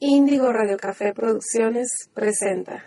[0.00, 2.84] Índigo Radio Café Producciones presenta.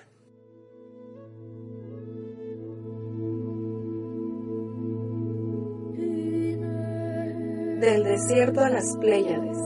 [7.82, 9.58] Del desierto a las Pléyades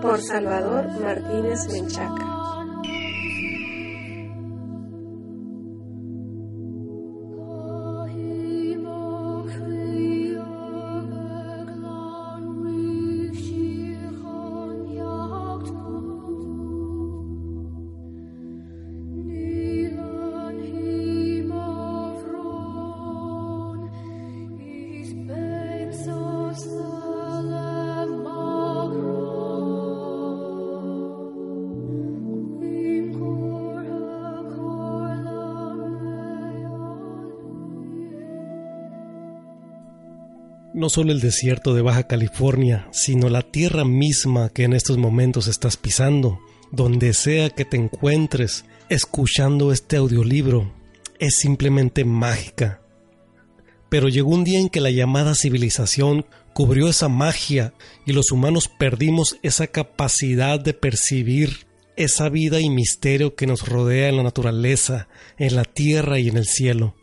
[0.00, 2.55] por Salvador Martínez Menchaca.
[40.76, 45.46] No solo el desierto de Baja California, sino la tierra misma que en estos momentos
[45.48, 46.38] estás pisando,
[46.70, 50.70] donde sea que te encuentres escuchando este audiolibro,
[51.18, 52.82] es simplemente mágica.
[53.88, 57.72] Pero llegó un día en que la llamada civilización cubrió esa magia
[58.04, 64.10] y los humanos perdimos esa capacidad de percibir esa vida y misterio que nos rodea
[64.10, 66.95] en la naturaleza, en la tierra y en el cielo.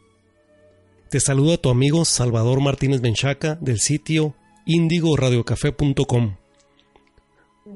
[1.13, 4.33] Te saluda tu amigo Salvador Martínez Benchaca del sitio
[4.65, 6.37] indigoradiocafé.com.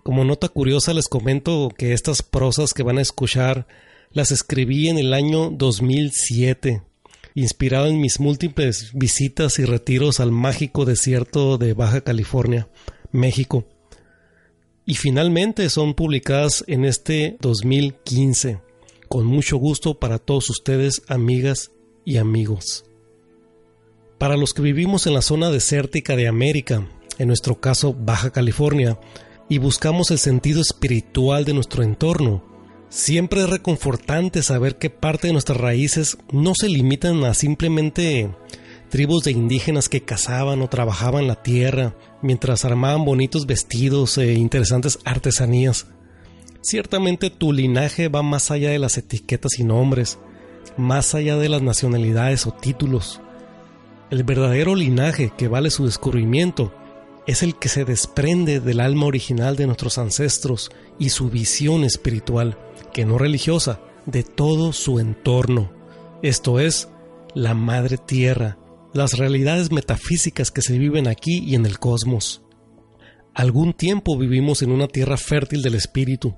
[0.01, 3.67] Como nota curiosa les comento que estas prosas que van a escuchar
[4.09, 6.81] las escribí en el año 2007,
[7.35, 12.67] inspirado en mis múltiples visitas y retiros al mágico desierto de Baja California,
[13.11, 13.67] México.
[14.83, 18.61] Y finalmente son publicadas en este 2015,
[19.07, 21.69] con mucho gusto para todos ustedes, amigas
[22.03, 22.86] y amigos.
[24.17, 26.87] Para los que vivimos en la zona desértica de América,
[27.19, 28.99] en nuestro caso Baja California,
[29.47, 32.43] y buscamos el sentido espiritual de nuestro entorno,
[32.89, 38.31] siempre es reconfortante saber que parte de nuestras raíces no se limitan a simplemente
[38.89, 44.97] tribus de indígenas que cazaban o trabajaban la tierra mientras armaban bonitos vestidos e interesantes
[45.05, 45.87] artesanías.
[46.61, 50.17] Ciertamente tu linaje va más allá de las etiquetas y nombres,
[50.75, 53.21] más allá de las nacionalidades o títulos.
[54.09, 56.73] El verdadero linaje que vale su descubrimiento
[57.25, 62.57] es el que se desprende del alma original de nuestros ancestros y su visión espiritual,
[62.93, 65.73] que no religiosa, de todo su entorno.
[66.21, 66.87] Esto es,
[67.35, 68.57] la Madre Tierra,
[68.93, 72.43] las realidades metafísicas que se viven aquí y en el cosmos.
[73.33, 76.37] Algún tiempo vivimos en una tierra fértil del espíritu,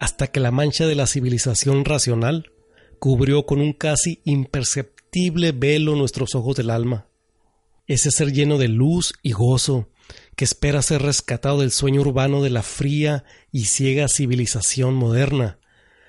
[0.00, 2.50] hasta que la mancha de la civilización racional
[2.98, 4.95] cubrió con un casi imperceptible
[5.54, 7.06] velo nuestros ojos del alma.
[7.86, 9.88] Ese ser lleno de luz y gozo,
[10.36, 15.58] que espera ser rescatado del sueño urbano de la fría y ciega civilización moderna,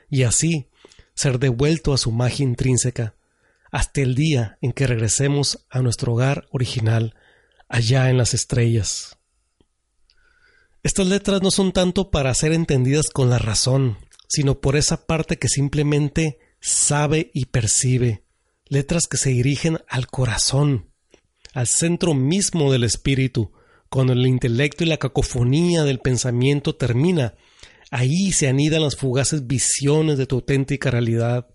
[0.10, 0.68] y así
[1.14, 3.16] ser devuelto a su magia intrínseca,
[3.72, 7.16] hasta el día en que regresemos a nuestro hogar original,
[7.70, 9.18] allá en las estrellas.
[10.84, 13.98] Estas letras no son tanto para ser entendidas con la razón,
[14.28, 18.24] sino por esa parte que simplemente sabe y percibe,
[18.70, 20.92] letras que se dirigen al corazón,
[21.54, 23.52] al centro mismo del espíritu,
[23.90, 27.36] cuando el intelecto y la cacofonía del pensamiento termina,
[27.92, 31.48] ahí se anidan las fugaces visiones de tu auténtica realidad.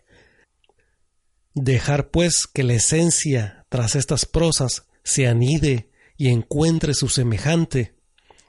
[1.54, 7.94] Dejar pues que la esencia tras estas prosas se anide y encuentre su semejante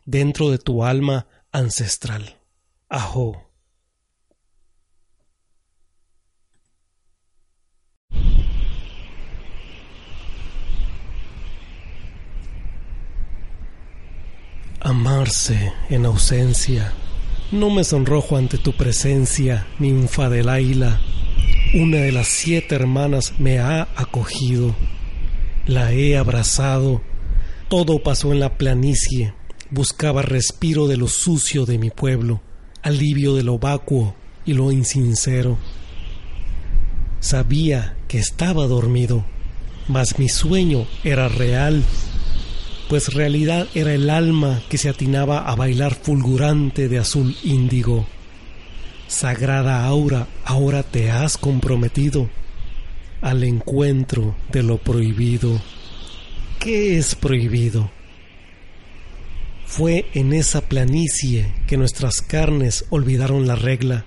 [0.06, 2.40] dentro de tu alma ancestral.
[2.90, 3.53] Ajo.
[14.86, 16.92] Amarse en ausencia.
[17.54, 21.00] No me sonrojo ante tu presencia, ninfa del Aila.
[21.74, 24.76] Una de las siete hermanas me ha acogido.
[25.68, 27.02] La he abrazado.
[27.70, 29.34] Todo pasó en la planicie.
[29.72, 32.42] Buscaba respiro de lo sucio de mi pueblo,
[32.82, 34.16] alivio de lo vacuo
[34.46, 35.58] y lo insincero.
[37.22, 39.24] Sabía que estaba dormido,
[39.88, 41.86] mas mi sueño era real
[42.94, 48.06] pues realidad era el alma que se atinaba a bailar fulgurante de azul índigo.
[49.08, 52.30] Sagrada aura, ahora te has comprometido
[53.20, 55.60] al encuentro de lo prohibido.
[56.60, 57.90] ¿Qué es prohibido?
[59.66, 64.06] Fue en esa planicie que nuestras carnes olvidaron la regla,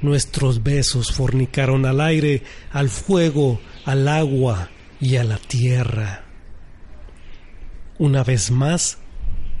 [0.00, 2.42] nuestros besos fornicaron al aire,
[2.72, 6.24] al fuego, al agua y a la tierra.
[7.98, 8.98] Una vez más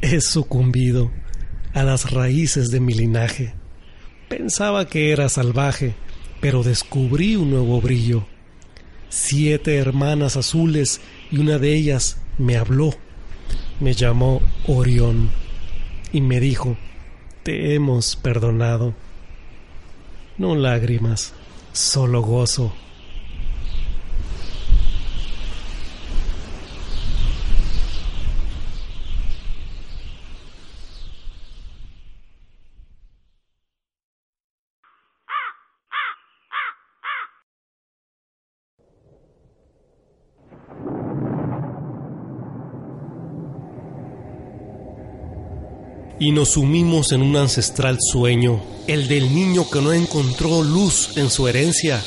[0.00, 1.10] he sucumbido
[1.72, 3.54] a las raíces de mi linaje.
[4.28, 5.94] Pensaba que era salvaje,
[6.40, 8.26] pero descubrí un nuevo brillo.
[9.08, 11.00] Siete hermanas azules
[11.30, 12.94] y una de ellas me habló
[13.80, 15.30] me llamó Orión
[16.12, 16.76] y me dijo,
[17.42, 18.94] te hemos perdonado.
[20.38, 21.32] No lágrimas,
[21.72, 22.72] solo gozo.
[46.24, 51.28] Y nos sumimos en un ancestral sueño, el del niño que no encontró luz en
[51.28, 52.02] su herencia,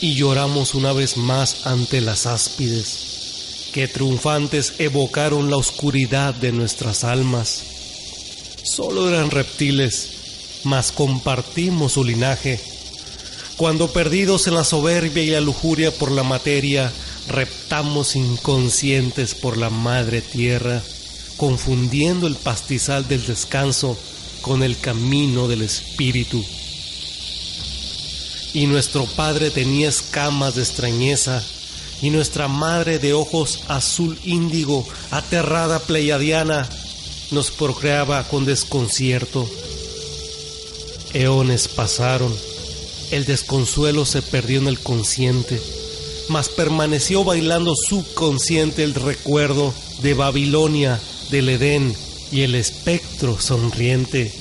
[0.00, 7.02] y lloramos una vez más ante las áspides, que triunfantes evocaron la oscuridad de nuestras
[7.02, 7.64] almas.
[8.62, 12.60] Solo eran reptiles, mas compartimos su linaje.
[13.56, 16.92] Cuando perdidos en la soberbia y la lujuria por la materia,
[17.26, 20.80] reptamos inconscientes por la madre tierra
[21.38, 23.96] confundiendo el pastizal del descanso
[24.42, 26.44] con el camino del espíritu.
[28.52, 31.42] Y nuestro padre tenía escamas de extrañeza,
[32.02, 36.68] y nuestra madre de ojos azul índigo, aterrada pleiadiana,
[37.30, 39.48] nos procreaba con desconcierto.
[41.12, 42.34] Eones pasaron,
[43.10, 45.60] el desconsuelo se perdió en el consciente,
[46.28, 51.00] mas permaneció bailando subconsciente el recuerdo de Babilonia
[51.30, 51.94] del Edén
[52.32, 54.32] y el espectro sonriente.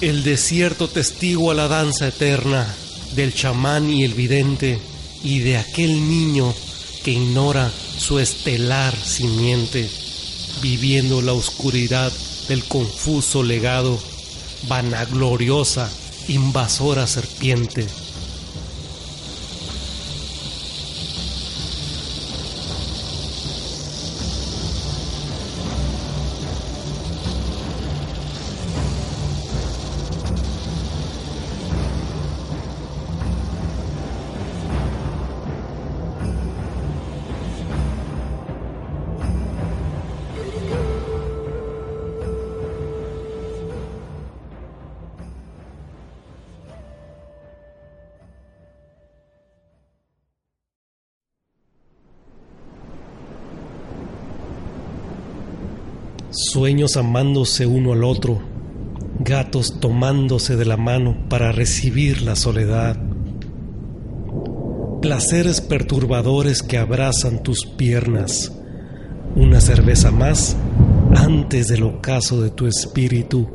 [0.00, 2.66] El desierto testigo a la danza eterna
[3.14, 4.78] del chamán y el vidente
[5.22, 6.54] y de aquel niño
[7.02, 9.88] que ignora su estelar simiente,
[10.62, 12.12] viviendo la oscuridad
[12.48, 13.98] del confuso legado,
[14.68, 15.90] vanagloriosa,
[16.28, 17.86] invasora serpiente.
[56.38, 58.40] Sueños amándose uno al otro,
[59.18, 62.96] gatos tomándose de la mano para recibir la soledad,
[65.02, 68.52] placeres perturbadores que abrazan tus piernas,
[69.34, 70.56] una cerveza más
[71.16, 73.48] antes del ocaso de tu espíritu,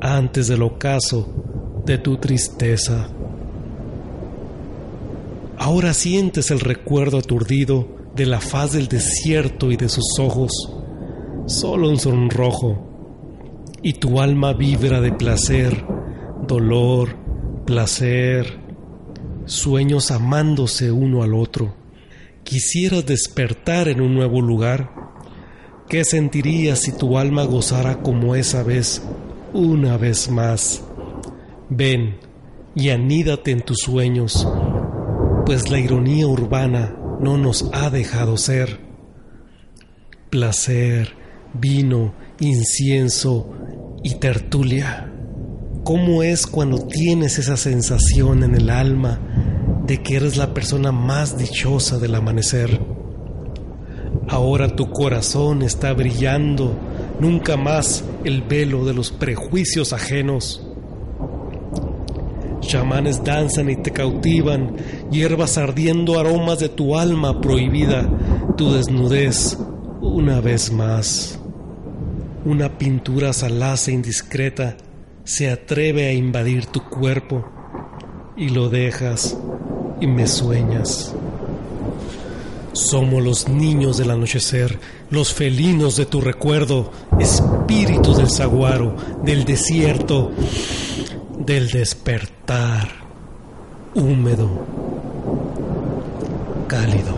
[0.00, 3.08] antes del ocaso de tu tristeza.
[5.56, 10.77] Ahora sientes el recuerdo aturdido de la faz del desierto y de sus ojos,
[11.48, 12.78] solo un sonrojo,
[13.82, 15.84] y tu alma vibra de placer,
[16.46, 17.16] dolor,
[17.64, 18.58] placer,
[19.46, 21.74] sueños amándose uno al otro.
[22.44, 24.90] Quisieras despertar en un nuevo lugar.
[25.88, 29.02] ¿Qué sentirías si tu alma gozara como esa vez,
[29.54, 30.84] una vez más?
[31.70, 32.18] Ven
[32.74, 34.46] y anídate en tus sueños,
[35.46, 38.80] pues la ironía urbana no nos ha dejado ser.
[40.30, 41.14] Placer,
[41.54, 43.50] vino, incienso
[44.02, 45.12] y tertulia.
[45.84, 49.18] ¿Cómo es cuando tienes esa sensación en el alma
[49.86, 52.80] de que eres la persona más dichosa del amanecer?
[54.28, 56.74] Ahora tu corazón está brillando,
[57.20, 60.62] nunca más el velo de los prejuicios ajenos.
[62.60, 64.76] Chamanes danzan y te cautivan,
[65.10, 68.06] hierbas ardiendo aromas de tu alma prohibida,
[68.58, 69.56] tu desnudez
[70.02, 71.37] una vez más.
[72.48, 74.74] Una pintura salaz e indiscreta
[75.22, 77.44] se atreve a invadir tu cuerpo
[78.38, 79.36] y lo dejas
[80.00, 81.14] y me sueñas.
[82.72, 84.78] Somos los niños del anochecer,
[85.10, 86.90] los felinos de tu recuerdo,
[87.20, 90.32] espíritus del saguaro, del desierto,
[91.44, 92.88] del despertar,
[93.94, 94.48] húmedo,
[96.66, 97.17] cálido.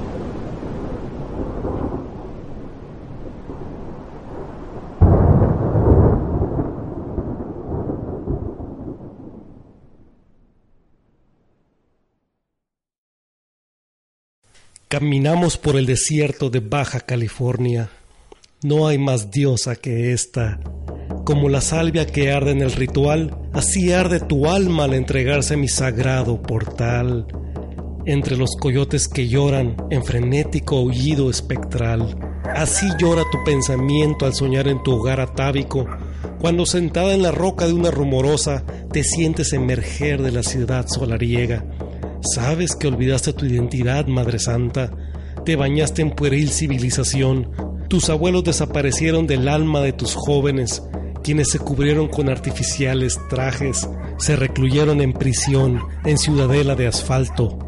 [14.90, 17.90] Caminamos por el desierto de Baja California.
[18.64, 20.58] No hay más diosa que esta.
[21.24, 25.56] Como la salvia que arde en el ritual, así arde tu alma al entregarse a
[25.56, 27.28] mi sagrado portal.
[28.04, 32.18] Entre los coyotes que lloran en frenético aullido espectral.
[32.52, 35.86] Así llora tu pensamiento al soñar en tu hogar atávico,
[36.40, 41.64] cuando sentada en la roca de una rumorosa te sientes emerger de la ciudad solariega
[42.22, 44.90] Sabes que olvidaste tu identidad, Madre Santa.
[45.44, 47.50] Te bañaste en pueril civilización.
[47.88, 50.82] Tus abuelos desaparecieron del alma de tus jóvenes,
[51.24, 57.58] quienes se cubrieron con artificiales trajes, se recluyeron en prisión, en ciudadela de asfalto.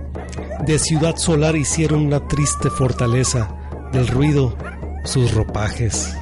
[0.67, 3.57] De ciudad solar hicieron una triste fortaleza,
[3.93, 4.57] del ruido
[5.05, 6.17] sus ropajes.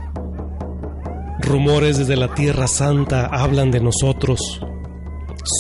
[1.41, 4.61] Rumores desde la Tierra Santa hablan de nosotros.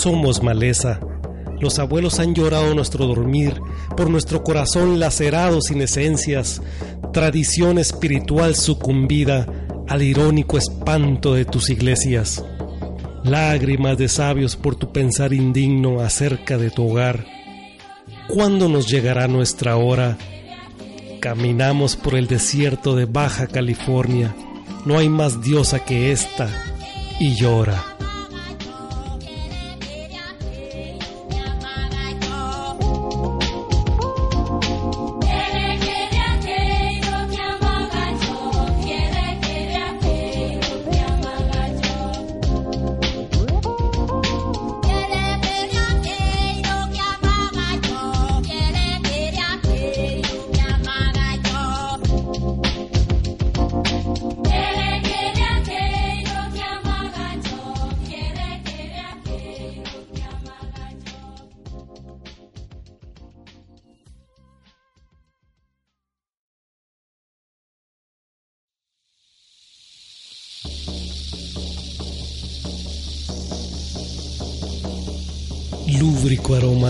[0.02, 1.00] Somos maleza,
[1.60, 3.60] los abuelos han llorado nuestro dormir,
[3.96, 6.62] por nuestro corazón lacerado sin esencias,
[7.12, 9.46] tradición espiritual sucumbida
[9.88, 12.44] al irónico espanto de tus iglesias.
[13.24, 17.26] Lágrimas de sabios por tu pensar indigno acerca de tu hogar.
[18.28, 20.16] ¿Cuándo nos llegará nuestra hora?
[21.20, 24.34] Caminamos por el desierto de Baja California.
[24.86, 26.48] No hay más diosa que esta
[27.18, 27.89] y llora.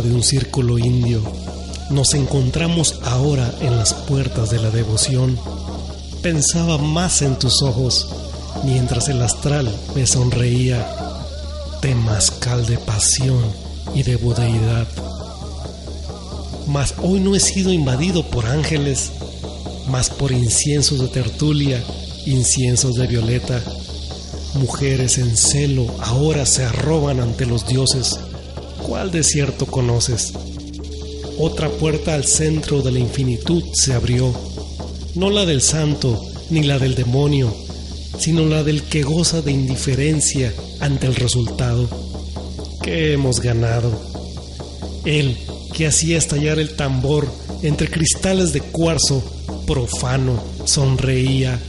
[0.02, 1.20] De un círculo indio,
[1.90, 5.38] nos encontramos ahora en las puertas de la devoción.
[6.22, 8.08] Pensaba más en tus ojos
[8.64, 10.86] mientras el astral me sonreía,
[11.80, 13.42] temascal de pasión
[13.94, 14.86] y de budeidad.
[16.68, 19.10] Mas hoy no he sido invadido por ángeles,
[19.88, 21.82] mas por inciensos de tertulia,
[22.26, 23.60] inciensos de violeta.
[24.54, 28.18] Mujeres en celo ahora se arroban ante los dioses
[28.90, 30.32] ¿Cuál desierto conoces?
[31.38, 34.34] Otra puerta al centro de la infinitud se abrió,
[35.14, 36.20] no la del santo
[36.50, 37.54] ni la del demonio,
[38.18, 41.88] sino la del que goza de indiferencia ante el resultado.
[42.82, 43.92] ¿Qué hemos ganado?
[45.04, 45.36] Él
[45.72, 47.28] que hacía estallar el tambor
[47.62, 49.22] entre cristales de cuarzo
[49.68, 51.60] profano, sonreía.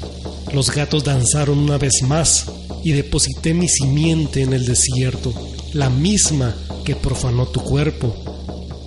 [0.53, 2.47] Los gatos danzaron una vez más
[2.83, 5.33] y deposité mi simiente en el desierto,
[5.73, 8.15] la misma que profanó tu cuerpo,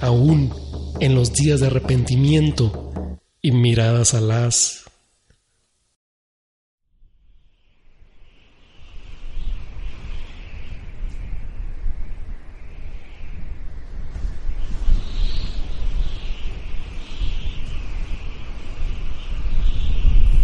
[0.00, 0.52] aún
[1.00, 2.92] en los días de arrepentimiento
[3.40, 4.80] y miradas alas.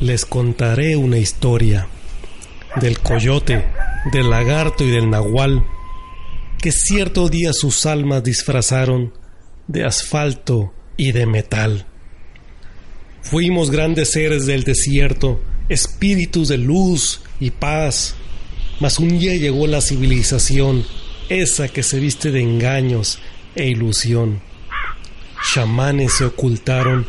[0.00, 1.87] Les contaré una historia
[2.76, 3.64] del coyote,
[4.12, 5.64] del lagarto y del nahual
[6.60, 9.14] que cierto día sus almas disfrazaron
[9.66, 11.86] de asfalto y de metal.
[13.22, 18.14] Fuimos grandes seres del desierto, espíritus de luz y paz,
[18.78, 20.84] mas un día llegó la civilización,
[21.30, 23.18] esa que se viste de engaños
[23.54, 24.42] e ilusión.
[25.54, 27.06] Chamanes se ocultaron,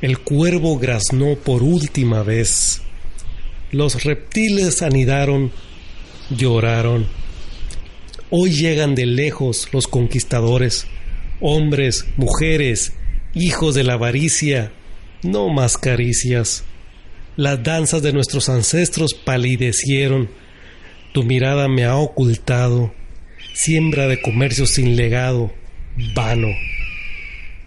[0.00, 2.80] el cuervo graznó por última vez,
[3.74, 5.52] los reptiles anidaron,
[6.30, 7.06] lloraron
[8.36, 10.88] Hoy llegan de lejos los conquistadores,
[11.40, 12.92] hombres, mujeres,
[13.32, 14.72] hijos de la avaricia,
[15.22, 16.64] no más caricias.
[17.36, 20.30] Las danzas de nuestros ancestros palidecieron,
[21.12, 22.92] tu mirada me ha ocultado,
[23.52, 25.52] siembra de comercio sin legado,
[26.12, 26.48] vano.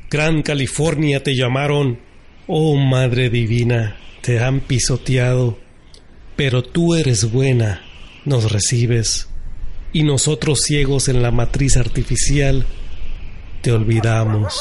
[0.09, 1.97] Gran California te llamaron,
[2.45, 5.57] Oh Madre Divina, te han pisoteado,
[6.37, 7.81] pero tú eres buena,
[8.23, 9.27] nos recibes,
[9.91, 12.65] y nosotros ciegos en la matriz artificial,
[13.61, 14.57] te olvidamos.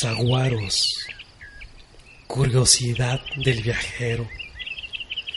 [0.00, 1.08] Zaguaros,
[2.28, 4.28] curiosidad del viajero,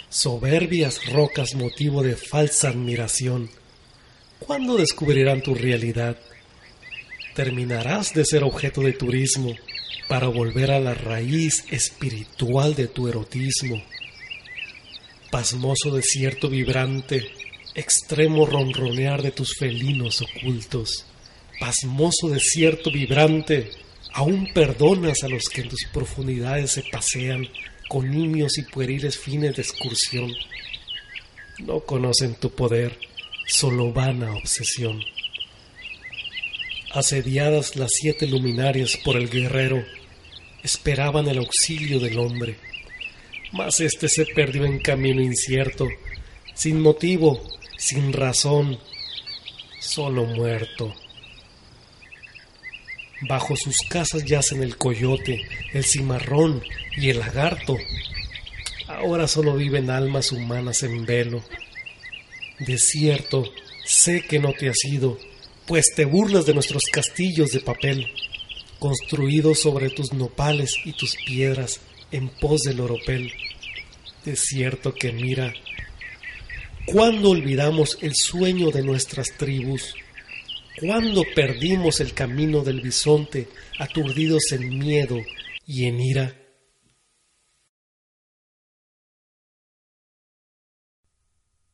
[0.10, 3.50] soberbias rocas motivo de falsa admiración.
[4.38, 6.16] ¿Cuándo descubrirán tu realidad?
[7.34, 9.56] Terminarás de ser objeto de turismo
[10.08, 13.82] para volver a la raíz espiritual de tu erotismo.
[15.32, 17.32] Pasmoso desierto vibrante,
[17.74, 21.08] extremo ronronear de tus felinos ocultos.
[21.60, 23.72] Pasmoso desierto vibrante,
[24.14, 27.48] Aún perdonas a los que en tus profundidades se pasean
[27.88, 30.32] con niños y pueriles fines de excursión.
[31.60, 32.98] No conocen tu poder,
[33.48, 35.02] solo vana obsesión.
[36.94, 39.84] Asediadas las siete luminarias por el guerrero,
[40.64, 42.58] esperaban el auxilio del hombre,
[43.52, 45.88] mas éste se perdió en camino incierto,
[46.54, 47.42] sin motivo,
[47.78, 48.78] sin razón,
[49.80, 50.94] solo muerto.
[53.22, 56.64] Bajo sus casas yacen el coyote, el cimarrón
[56.98, 57.78] y el lagarto.
[58.88, 61.44] Ahora solo viven almas humanas en velo.
[62.60, 63.44] Desierto,
[63.86, 65.18] sé que no te has ido,
[65.68, 68.08] pues te burlas de nuestros castillos de papel,
[68.80, 71.80] construidos sobre tus nopales y tus piedras
[72.12, 73.32] en pos del oropel.
[74.26, 75.54] Desierto que mira,
[76.86, 79.96] ¿cuándo olvidamos el sueño de nuestras tribus?
[80.80, 85.18] ¿Cuándo perdimos el camino del bisonte, aturdidos en miedo
[85.66, 86.38] y en ira?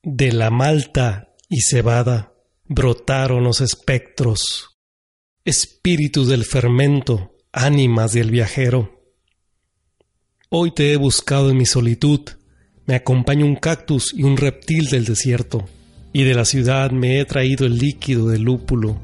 [0.03, 2.33] De la malta y cebada
[2.65, 4.79] brotaron los espectros,
[5.45, 9.13] espíritus del fermento, ánimas del viajero.
[10.49, 12.21] Hoy te he buscado en mi solitud,
[12.85, 15.69] me acompaña un cactus y un reptil del desierto
[16.13, 18.99] y de la ciudad me he traído el líquido del lúpulo.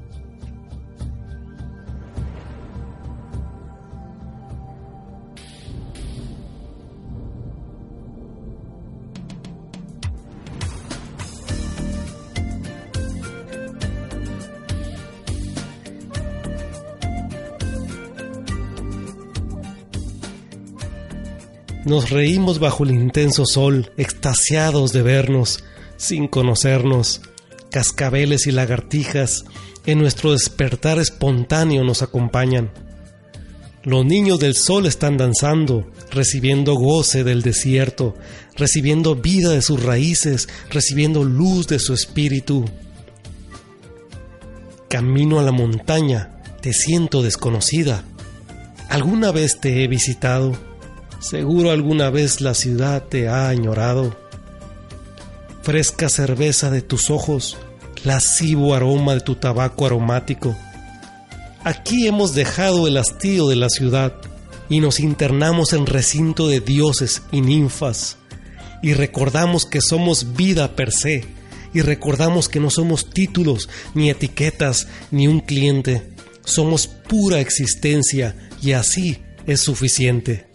[21.85, 25.63] Nos reímos bajo el intenso sol, extasiados de vernos,
[26.03, 27.21] sin conocernos,
[27.71, 29.45] cascabeles y lagartijas
[29.85, 32.71] en nuestro despertar espontáneo nos acompañan.
[33.83, 38.15] Los niños del sol están danzando, recibiendo goce del desierto,
[38.55, 42.65] recibiendo vida de sus raíces, recibiendo luz de su espíritu.
[44.89, 48.05] Camino a la montaña, te siento desconocida.
[48.89, 50.55] ¿Alguna vez te he visitado?
[51.19, 54.22] Seguro alguna vez la ciudad te ha añorado
[55.63, 57.57] fresca cerveza de tus ojos,
[58.03, 60.55] lascivo aroma de tu tabaco aromático.
[61.63, 64.13] Aquí hemos dejado el hastío de la ciudad
[64.67, 68.17] y nos internamos en recinto de dioses y ninfas,
[68.81, 71.25] y recordamos que somos vida per se,
[71.73, 76.03] y recordamos que no somos títulos, ni etiquetas, ni un cliente,
[76.43, 80.52] somos pura existencia, y así es suficiente.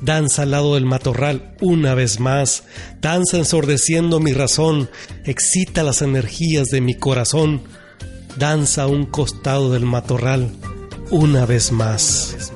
[0.00, 2.64] Danza al lado del matorral una vez más,
[3.00, 4.90] danza ensordeciendo mi razón,
[5.24, 7.62] excita las energías de mi corazón,
[8.36, 10.50] danza a un costado del matorral
[11.10, 12.52] una vez más.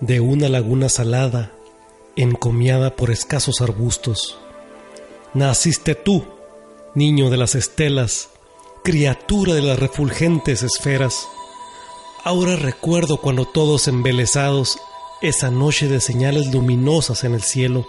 [0.00, 1.52] De una laguna salada,
[2.16, 4.38] encomiada por escasos arbustos.
[5.34, 6.24] Naciste tú,
[6.94, 8.30] niño de las estelas,
[8.82, 11.28] criatura de las refulgentes esferas.
[12.24, 14.78] Ahora recuerdo cuando todos embelesados,
[15.22, 17.86] esa noche de señales luminosas en el cielo,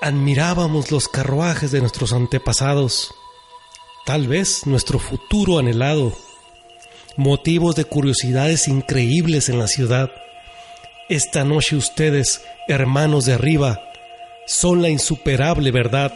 [0.00, 3.14] admirábamos los carruajes de nuestros antepasados,
[4.04, 6.12] tal vez nuestro futuro anhelado,
[7.16, 10.10] motivos de curiosidades increíbles en la ciudad.
[11.12, 13.82] Esta noche ustedes, hermanos de arriba,
[14.46, 16.14] son la insuperable verdad.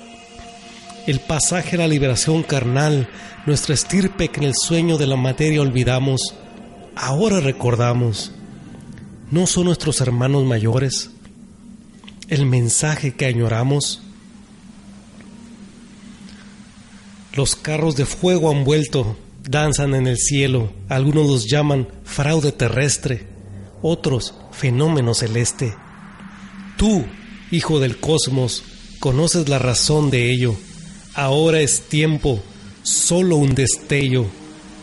[1.07, 3.07] El pasaje a la liberación carnal,
[3.45, 6.35] nuestra estirpe que en el sueño de la materia olvidamos,
[6.95, 8.33] ahora recordamos.
[9.31, 11.11] ¿No son nuestros hermanos mayores?
[12.29, 14.01] El mensaje que añoramos.
[17.35, 19.15] Los carros de fuego han vuelto,
[19.47, 23.36] danzan en el cielo, algunos los llaman fraude terrestre,
[23.87, 25.75] otros fenómeno celeste.
[26.77, 27.05] Tú,
[27.51, 28.65] hijo del cosmos,
[29.01, 30.57] conoces la razón de ello.
[31.15, 32.41] Ahora es tiempo,
[32.83, 34.27] solo un destello.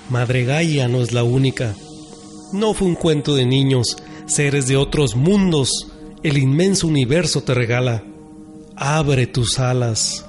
[0.09, 1.75] Madre Gaia no es la única.
[2.51, 5.87] No fue un cuento de niños, seres de otros mundos,
[6.23, 8.03] el inmenso universo te regala.
[8.75, 10.25] Abre tus alas.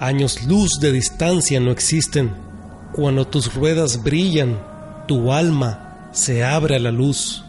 [0.00, 2.32] Años luz de distancia no existen.
[2.92, 4.58] Cuando tus ruedas brillan,
[5.06, 5.87] tu alma
[6.18, 7.44] se abre a la luz.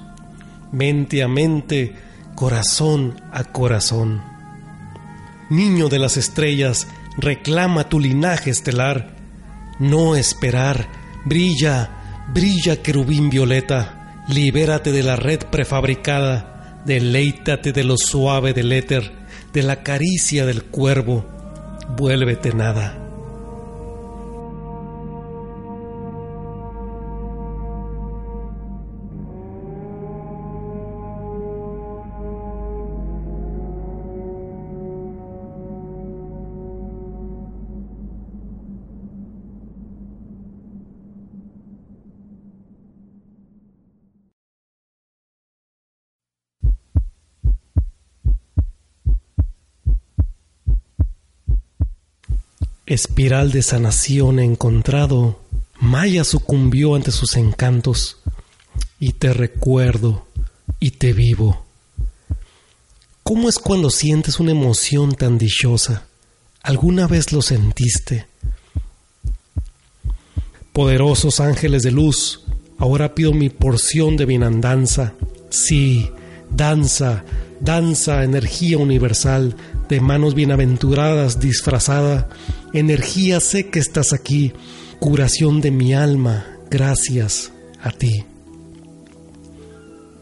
[0.71, 1.95] Mente a mente,
[2.35, 4.21] corazón a corazón.
[5.49, 9.15] Niño de las estrellas, reclama tu linaje estelar.
[9.79, 10.87] No esperar,
[11.25, 19.11] brilla, brilla querubín violeta, libérate de la red prefabricada, deleítate de lo suave del éter,
[19.51, 21.25] de la caricia del cuervo,
[21.97, 23.08] vuélvete nada.
[52.89, 55.39] Espiral de sanación encontrado,
[55.79, 58.17] Maya sucumbió ante sus encantos,
[58.99, 60.25] y te recuerdo
[60.79, 61.67] y te vivo.
[63.21, 66.07] ¿Cómo es cuando sientes una emoción tan dichosa?
[66.63, 68.25] ¿Alguna vez lo sentiste?
[70.73, 72.41] Poderosos ángeles de luz,
[72.79, 75.13] ahora pido mi porción de bienandanza.
[75.51, 76.09] Sí,
[76.49, 77.23] danza,
[77.59, 79.55] danza, energía universal,
[79.89, 82.29] de manos bienaventuradas disfrazada,
[82.73, 84.53] energía sé que estás aquí,
[84.99, 87.51] curación de mi alma, gracias
[87.81, 88.25] a ti.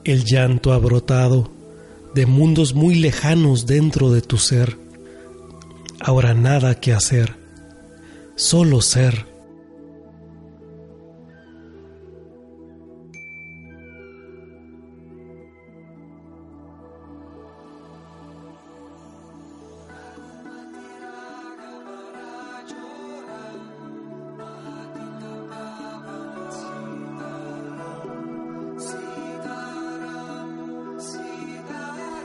[0.04, 1.52] El llanto ha brotado
[2.16, 4.78] de mundos muy lejanos dentro de tu ser.
[6.00, 7.36] Ahora nada que hacer,
[8.36, 9.27] solo ser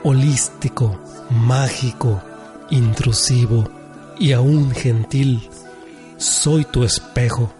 [0.03, 2.21] holístico, mágico,
[2.69, 3.69] intrusivo
[4.19, 5.49] y aún gentil.
[6.17, 7.53] Soy tu espejo.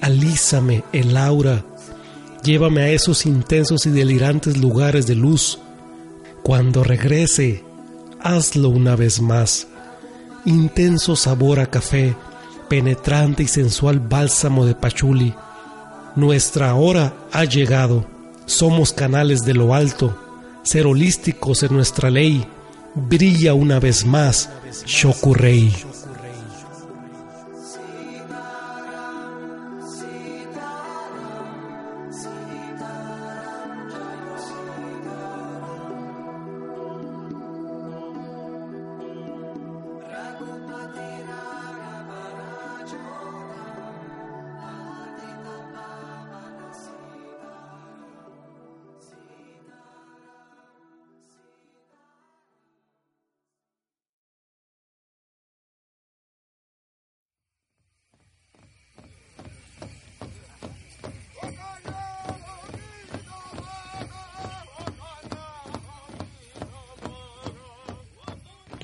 [0.00, 1.64] Alízame el aura.
[2.42, 5.58] Llévame a esos intensos y delirantes lugares de luz.
[6.42, 7.64] Cuando regrese,
[8.20, 9.66] hazlo una vez más.
[10.44, 12.14] Intenso sabor a café,
[12.68, 15.34] penetrante y sensual bálsamo de pachuli.
[16.14, 18.06] Nuestra hora ha llegado.
[18.46, 20.25] Somos canales de lo alto
[20.66, 22.44] ser holísticos en nuestra ley,
[22.96, 24.50] brilla una vez más
[24.84, 25.72] Shokurei.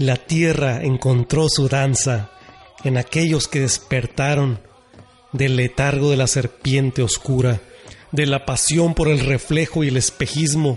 [0.02, 2.32] La tierra encontró su danza
[2.82, 4.58] en aquellos que despertaron
[5.30, 7.60] del letargo de la serpiente oscura,
[8.10, 10.76] de la pasión por el reflejo y el espejismo,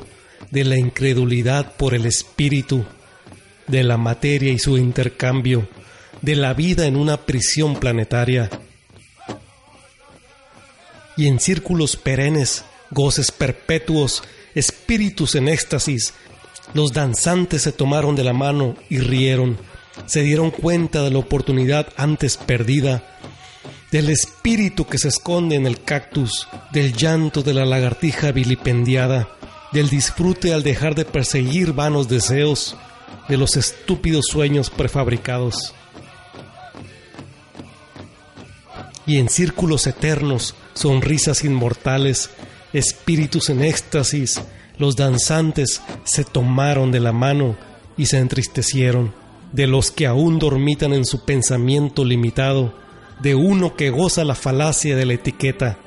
[0.51, 2.85] de la incredulidad por el espíritu,
[3.65, 5.67] de la materia y su intercambio,
[6.21, 8.51] de la vida en una prisión planetaria.
[11.17, 16.13] Y en círculos perennes, goces perpetuos, espíritus en éxtasis,
[16.73, 19.57] los danzantes se tomaron de la mano y rieron,
[20.05, 23.03] se dieron cuenta de la oportunidad antes perdida,
[23.91, 29.29] del espíritu que se esconde en el cactus, del llanto de la lagartija vilipendiada,
[29.71, 32.75] del disfrute al dejar de perseguir vanos deseos,
[33.29, 35.73] de los estúpidos sueños prefabricados.
[39.05, 42.31] Y en círculos eternos, sonrisas inmortales,
[42.73, 44.41] espíritus en éxtasis,
[44.77, 47.55] los danzantes se tomaron de la mano
[47.97, 49.13] y se entristecieron,
[49.51, 52.73] de los que aún dormitan en su pensamiento limitado,
[53.21, 55.77] de uno que goza la falacia de la etiqueta,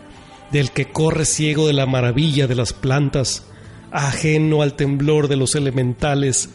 [0.50, 3.44] del que corre ciego de la maravilla de las plantas,
[3.90, 6.50] ajeno al temblor de los elementales,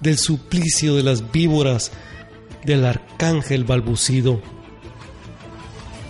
[0.00, 1.90] del suplicio de las víboras,
[2.64, 4.40] del arcángel balbucido.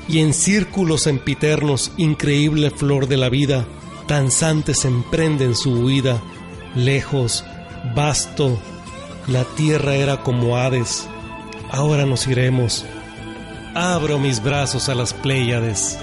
[0.09, 3.67] Y en círculos empiternos, increíble flor de la vida,
[4.09, 6.21] danzantes emprenden su huida,
[6.75, 7.45] lejos,
[7.95, 8.59] vasto,
[9.29, 11.07] la tierra era como Hades,
[11.71, 12.85] ahora nos iremos.
[13.75, 15.99] Abro mis brazos a las Pléyades.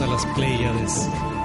[0.00, 1.37] A las Pléyades.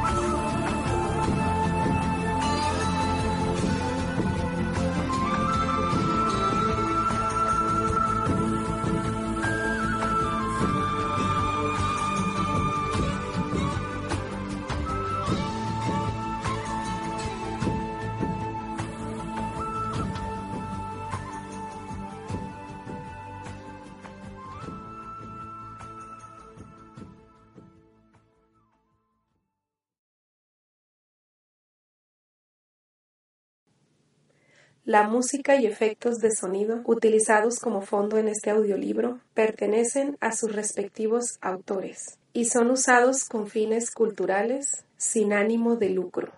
[34.94, 40.54] La música y efectos de sonido utilizados como fondo en este audiolibro pertenecen a sus
[40.54, 46.32] respectivos autores y son usados con fines culturales sin ánimo de lucro.